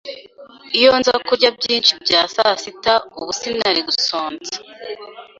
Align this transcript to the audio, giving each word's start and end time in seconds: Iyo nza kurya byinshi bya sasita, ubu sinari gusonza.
Iyo 0.77 0.91
nza 0.99 1.15
kurya 1.27 1.49
byinshi 1.57 1.91
bya 2.03 2.21
sasita, 2.33 2.93
ubu 3.19 3.31
sinari 3.39 3.79
gusonza. 3.87 4.55